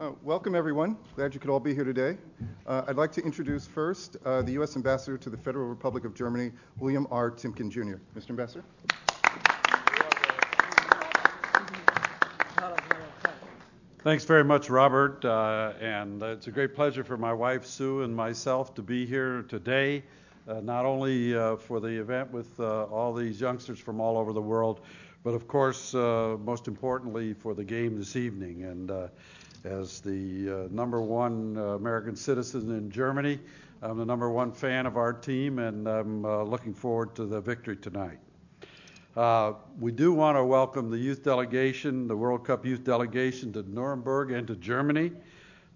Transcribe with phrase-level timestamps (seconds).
[0.00, 0.96] Uh, welcome, everyone.
[1.14, 2.18] Glad you could all be here today.
[2.66, 4.74] Uh, I'd like to introduce first uh, the U.S.
[4.74, 7.30] Ambassador to the Federal Republic of Germany, William R.
[7.30, 7.98] Timken Jr.
[8.18, 8.30] Mr.
[8.30, 8.64] Ambassador.
[14.02, 15.24] Thanks very much, Robert.
[15.24, 19.42] Uh, and it's a great pleasure for my wife, Sue, and myself to be here
[19.42, 20.02] today,
[20.48, 24.80] uh, not only for the event with all these youngsters from all over the world,
[25.22, 28.64] but of course, most importantly, for the game this evening.
[28.64, 28.90] And
[29.64, 33.40] as the uh, number one uh, American citizen in Germany.
[33.80, 37.40] I'm the number one fan of our team, and I'm uh, looking forward to the
[37.40, 38.18] victory tonight.
[39.16, 43.62] Uh, we do want to welcome the youth delegation, the World Cup youth delegation, to
[43.62, 45.12] Nuremberg and to Germany.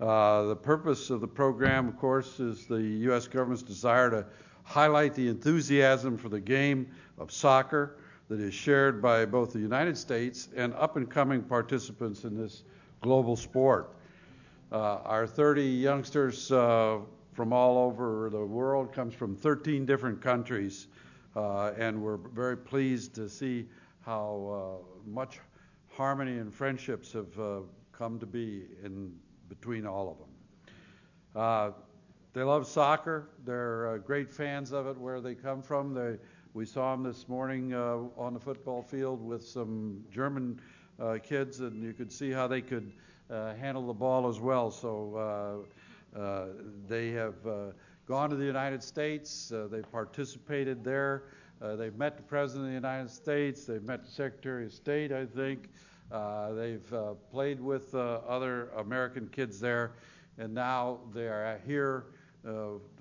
[0.00, 3.26] Uh, the purpose of the program, of course, is the U.S.
[3.26, 4.26] government's desire to
[4.64, 7.96] highlight the enthusiasm for the game of soccer
[8.28, 12.64] that is shared by both the United States and up and coming participants in this
[13.00, 13.94] global sport.
[14.70, 16.98] Uh, our 30 youngsters uh,
[17.32, 20.88] from all over the world comes from 13 different countries,
[21.36, 23.66] uh, and we're very pleased to see
[24.00, 25.38] how uh, much
[25.88, 27.60] harmony and friendships have uh,
[27.92, 29.12] come to be in
[29.48, 30.28] between all of them.
[31.34, 31.70] Uh,
[32.34, 33.30] they love soccer.
[33.44, 35.94] They're great fans of it where they come from.
[35.94, 36.16] They,
[36.52, 40.77] we saw them this morning on the football field with some German uh,
[41.22, 42.92] kids, and you could see how they could
[43.30, 44.70] uh, handle the ball as well.
[44.70, 45.66] So
[46.16, 46.46] uh, uh
[46.88, 47.72] they have uh,
[48.06, 49.52] gone to the United States.
[49.52, 51.24] Uh, they've participated there.
[51.60, 53.64] they've met the President of the United States.
[53.66, 55.68] They've met the Secretary of State, I think.
[56.56, 56.94] they've
[57.30, 59.92] played with other American kids there,
[60.38, 62.06] and now they are here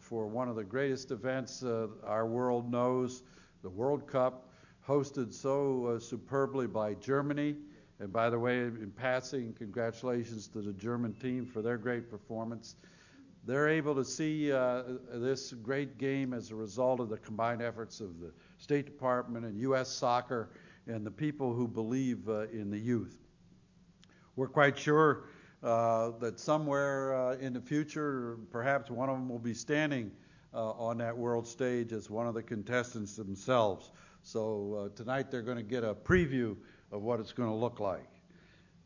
[0.00, 1.62] for one of the greatest events
[2.04, 3.22] our world knows,
[3.62, 4.48] the World Cup,
[4.84, 7.54] hosted so superbly by Germany.
[7.98, 12.76] And by the way, in passing, congratulations to the German team for their great performance.
[13.46, 14.82] They're able to see uh,
[15.14, 19.58] this great game as a result of the combined efforts of the State Department and
[19.60, 19.88] U.S.
[19.88, 20.50] Soccer
[20.86, 23.16] and the people who believe uh, in the youth.
[24.34, 25.28] We're quite sure
[25.62, 30.10] uh, that somewhere uh, in the future, perhaps one of them will be standing
[30.52, 33.90] uh, on that world stage as one of the contestants themselves.
[34.22, 36.56] So uh, tonight they're going to get a preview
[36.92, 38.08] of what it's going to look like.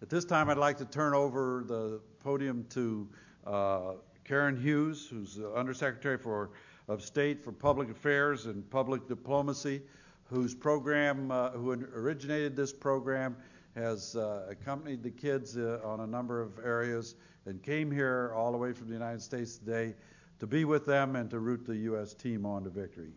[0.00, 3.08] At this time, I'd like to turn over the podium to
[3.46, 3.92] uh,
[4.24, 6.50] Karen Hughes, who's the Undersecretary for,
[6.88, 9.82] of State for Public Affairs and Public Diplomacy,
[10.24, 13.36] whose program, uh, who originated this program,
[13.74, 17.14] has uh, accompanied the kids uh, on a number of areas
[17.46, 19.94] and came here all the way from the United States today
[20.38, 22.14] to be with them and to root the U.S.
[22.14, 23.12] team on to victory.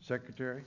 [0.00, 0.62] Secretary?